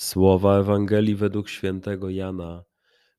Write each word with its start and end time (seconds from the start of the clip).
Słowa 0.00 0.58
Ewangelii 0.58 1.14
według 1.14 1.48
świętego 1.48 2.10
Jana. 2.10 2.64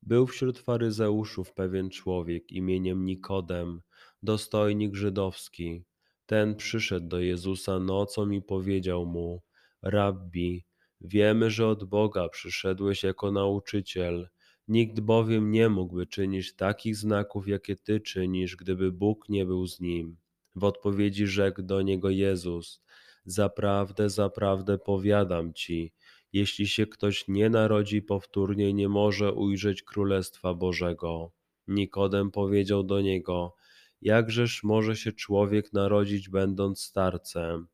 Był 0.02 0.26
wśród 0.26 0.58
faryzeuszów 0.58 1.52
pewien 1.52 1.90
człowiek 1.90 2.52
imieniem 2.52 3.04
Nikodem, 3.04 3.80
dostojnik 4.22 4.96
żydowski. 4.96 5.84
Ten 6.26 6.56
przyszedł 6.56 7.08
do 7.08 7.20
Jezusa 7.20 7.78
nocą 7.78 8.30
i 8.30 8.42
powiedział 8.42 9.06
mu: 9.06 9.42
Rabbi, 9.82 10.64
wiemy, 11.00 11.50
że 11.50 11.66
od 11.66 11.84
Boga 11.84 12.28
przyszedłeś 12.28 13.02
jako 13.02 13.32
nauczyciel. 13.32 14.28
Nikt 14.68 15.00
bowiem 15.00 15.50
nie 15.50 15.68
mógłby 15.68 16.06
czynić 16.06 16.56
takich 16.56 16.96
znaków, 16.96 17.48
jakie 17.48 17.76
ty 17.76 18.00
czynisz, 18.00 18.56
gdyby 18.56 18.92
Bóg 18.92 19.28
nie 19.28 19.46
był 19.46 19.66
z 19.66 19.80
nim. 19.80 20.16
W 20.56 20.64
odpowiedzi 20.64 21.26
rzekł 21.26 21.62
do 21.62 21.82
niego 21.82 22.10
Jezus: 22.10 22.82
Zaprawdę, 23.24 24.10
zaprawdę 24.10 24.78
powiadam 24.78 25.54
ci, 25.54 25.92
jeśli 26.32 26.68
się 26.68 26.86
ktoś 26.86 27.28
nie 27.28 27.50
narodzi 27.50 28.02
powtórnie, 28.02 28.72
nie 28.72 28.88
może 28.88 29.32
ujrzeć 29.32 29.82
Królestwa 29.82 30.54
Bożego. 30.54 31.32
Nikodem 31.68 32.30
powiedział 32.30 32.82
do 32.82 33.00
niego: 33.00 33.54
Jakżeż 34.02 34.64
może 34.64 34.96
się 34.96 35.12
człowiek 35.12 35.72
narodzić, 35.72 36.28
będąc 36.28 36.80
starcem? 36.80 37.66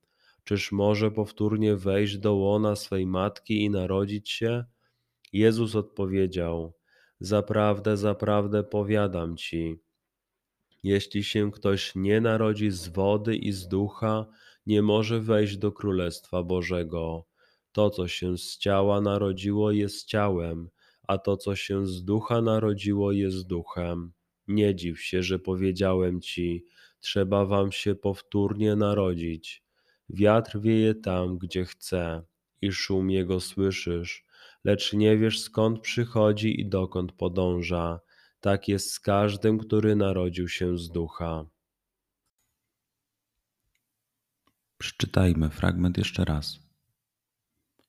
Czyż 0.45 0.73
może 0.73 1.11
powtórnie 1.11 1.77
wejść 1.77 2.19
do 2.19 2.35
łona 2.35 2.77
swej 2.77 3.07
matki 3.07 3.65
i 3.65 3.71
narodzić 3.71 4.31
się? 4.31 4.65
Jezus 5.33 5.75
odpowiedział: 5.75 6.75
Zaprawdę, 7.21 7.97
zaprawdę 7.97 8.65
powiadam 8.65 9.37
ci, 9.37 9.81
jeśli 10.83 11.25
się 11.25 11.53
ktoś 11.53 11.95
nie 11.95 12.21
narodzi 12.21 12.71
z 12.71 12.89
wody 12.89 13.37
i 13.37 13.53
z 13.53 13.69
ducha, 13.69 14.27
nie 14.67 14.83
może 14.83 15.21
wejść 15.21 15.57
do 15.57 15.73
Królestwa 15.73 16.43
Bożego. 16.43 17.27
To, 17.77 17.91
co 17.91 18.09
się 18.09 18.39
z 18.39 18.59
ciała 18.59 19.01
narodziło, 19.01 19.71
jest 19.71 20.07
ciałem, 20.07 20.69
a 21.03 21.19
to, 21.19 21.37
co 21.37 21.57
się 21.57 21.87
z 21.87 22.05
ducha 22.05 22.43
narodziło, 22.43 23.13
jest 23.13 23.47
duchem. 23.47 24.13
Nie 24.49 24.75
dziw 24.75 25.03
się, 25.03 25.23
że 25.23 25.39
powiedziałem 25.39 26.21
ci, 26.21 26.65
trzeba 27.01 27.47
wam 27.47 27.73
się 27.73 27.95
powtórnie 27.95 28.77
narodzić. 28.77 29.65
Wiatr 30.09 30.61
wieje 30.61 30.95
tam, 30.95 31.39
gdzie 31.39 31.65
chce, 31.65 32.23
i 32.63 32.73
szum 32.73 33.11
jego 33.11 33.41
słyszysz, 33.41 34.25
lecz 34.65 34.93
nie 34.93 35.17
wiesz 35.17 35.41
skąd 35.41 35.81
przychodzi 35.81 36.61
i 36.61 36.69
dokąd 36.69 37.13
podąża. 37.13 38.01
Tak 38.41 38.69
jest 38.69 38.91
z 38.91 39.01
każdym, 39.01 39.59
który 39.59 39.97
narodził 39.97 40.49
się 40.49 40.79
z 40.79 40.89
ducha. 40.89 41.47
Przeczytajmy 44.79 45.51
fragment 45.51 45.99
jeszcze 45.99 46.25
raz. 46.25 46.66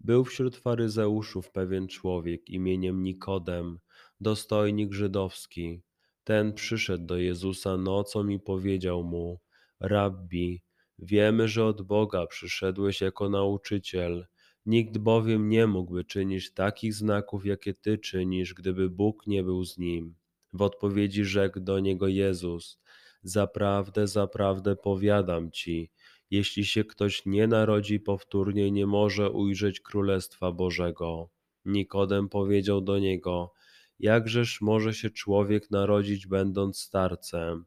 Był 0.00 0.24
wśród 0.24 0.56
faryzeuszów 0.56 1.50
pewien 1.50 1.88
człowiek 1.88 2.48
imieniem 2.50 3.02
Nikodem, 3.02 3.78
dostojnik 4.20 4.92
żydowski 4.92 5.82
ten 6.28 6.52
przyszedł 6.52 7.06
do 7.06 7.16
Jezusa 7.16 7.76
nocą 7.76 8.28
i 8.28 8.40
powiedział 8.40 9.04
mu: 9.04 9.40
Rabbi, 9.80 10.62
wiemy, 10.98 11.48
że 11.48 11.64
od 11.64 11.82
Boga 11.82 12.26
przyszedłeś 12.26 13.00
jako 13.00 13.28
nauczyciel. 13.28 14.26
Nikt 14.66 14.98
bowiem 14.98 15.48
nie 15.48 15.66
mógłby 15.66 16.04
czynić 16.04 16.52
takich 16.54 16.94
znaków, 16.94 17.46
jakie 17.46 17.74
ty 17.74 17.98
czynisz, 17.98 18.54
gdyby 18.54 18.90
Bóg 18.90 19.26
nie 19.26 19.44
był 19.44 19.64
z 19.64 19.78
nim. 19.78 20.14
W 20.52 20.62
odpowiedzi 20.62 21.24
rzekł 21.24 21.60
do 21.60 21.80
niego 21.80 22.08
Jezus: 22.08 22.80
Zaprawdę, 23.22 24.06
zaprawdę 24.06 24.76
powiadam 24.76 25.50
ci, 25.50 25.90
jeśli 26.30 26.64
się 26.64 26.84
ktoś 26.84 27.26
nie 27.26 27.46
narodzi 27.46 28.00
powtórnie, 28.00 28.70
nie 28.70 28.86
może 28.86 29.30
ujrzeć 29.30 29.80
Królestwa 29.80 30.52
Bożego. 30.52 31.30
Nikodem 31.64 32.28
powiedział 32.28 32.80
do 32.80 32.98
niego: 32.98 33.52
Jakżeż 33.98 34.60
może 34.60 34.94
się 34.94 35.10
człowiek 35.10 35.70
narodzić, 35.70 36.26
będąc 36.26 36.78
starcem? 36.78 37.64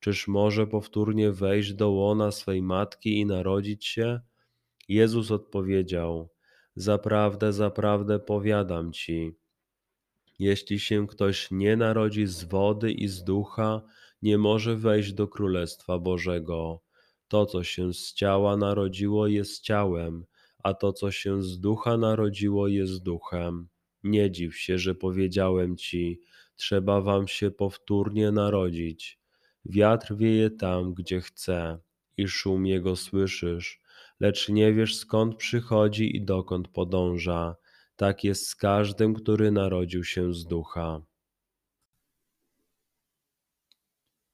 Czyż 0.00 0.28
może 0.28 0.66
powtórnie 0.66 1.32
wejść 1.32 1.74
do 1.74 1.90
łona 1.90 2.30
swej 2.30 2.62
matki 2.62 3.20
i 3.20 3.26
narodzić 3.26 3.86
się? 3.86 4.20
Jezus 4.88 5.30
odpowiedział: 5.30 6.30
Zaprawdę, 6.76 7.52
zaprawdę 7.52 8.18
powiadam 8.18 8.92
ci, 8.92 9.36
jeśli 10.38 10.80
się 10.80 11.06
ktoś 11.06 11.50
nie 11.50 11.76
narodzi 11.76 12.26
z 12.26 12.44
wody 12.44 12.92
i 12.92 13.08
z 13.08 13.24
ducha, 13.24 13.82
nie 14.22 14.38
może 14.38 14.76
wejść 14.76 15.12
do 15.12 15.28
Królestwa 15.28 15.98
Bożego. 15.98 16.80
To, 17.32 17.46
co 17.46 17.64
się 17.64 17.94
z 17.94 18.12
ciała 18.12 18.56
narodziło, 18.56 19.26
jest 19.26 19.62
ciałem, 19.62 20.24
a 20.62 20.74
to, 20.74 20.92
co 20.92 21.10
się 21.10 21.42
z 21.42 21.60
ducha 21.60 21.96
narodziło, 21.96 22.68
jest 22.68 23.02
duchem. 23.02 23.68
Nie 24.04 24.30
dziw 24.30 24.58
się, 24.58 24.78
że 24.78 24.94
powiedziałem 24.94 25.76
ci, 25.76 26.20
trzeba 26.56 27.00
wam 27.00 27.28
się 27.28 27.50
powtórnie 27.50 28.32
narodzić. 28.32 29.20
Wiatr 29.64 30.16
wieje 30.16 30.50
tam, 30.50 30.94
gdzie 30.94 31.20
chce, 31.20 31.78
i 32.16 32.28
szum 32.28 32.66
jego 32.66 32.96
słyszysz, 32.96 33.80
lecz 34.20 34.48
nie 34.48 34.72
wiesz 34.72 34.96
skąd 34.96 35.36
przychodzi 35.36 36.16
i 36.16 36.24
dokąd 36.24 36.68
podąża. 36.68 37.56
Tak 37.96 38.24
jest 38.24 38.46
z 38.46 38.56
każdym, 38.56 39.14
który 39.14 39.50
narodził 39.50 40.04
się 40.04 40.34
z 40.34 40.44
ducha. 40.44 41.02